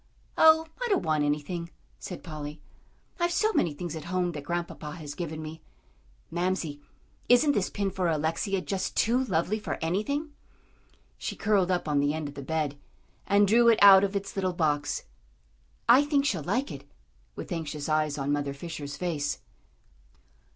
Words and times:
"Oh, 0.35 0.65
I 0.83 0.87
don't 0.89 1.03
want 1.03 1.23
anything," 1.23 1.69
said 1.99 2.23
Polly. 2.23 2.59
"I've 3.19 3.31
so 3.31 3.53
many 3.53 3.71
things 3.71 3.95
at 3.95 4.05
home 4.05 4.31
that 4.31 4.43
Grandpapa 4.45 4.93
has 4.93 5.13
given 5.13 5.43
me. 5.43 5.61
Mamsie, 6.31 6.81
isn't 7.29 7.51
this 7.51 7.69
pin 7.69 7.91
for 7.91 8.07
Alexia 8.07 8.61
just 8.61 8.97
too 8.97 9.23
lovely 9.23 9.59
for 9.59 9.77
anything?" 9.79 10.31
She 11.19 11.35
curled 11.35 11.69
up 11.69 11.87
on 11.87 11.99
the 11.99 12.15
end 12.15 12.27
of 12.27 12.33
the 12.33 12.41
bed, 12.41 12.79
and 13.27 13.47
drew 13.47 13.67
it 13.69 13.77
out 13.83 14.03
of 14.03 14.15
its 14.15 14.35
little 14.35 14.53
box. 14.53 15.03
"I 15.87 16.03
think 16.03 16.25
she'll 16.25 16.41
like 16.41 16.71
it," 16.71 16.89
with 17.35 17.51
anxious 17.51 17.87
eyes 17.87 18.17
on 18.17 18.31
Mother 18.31 18.55
Fisher's 18.55 18.97
face. 18.97 19.37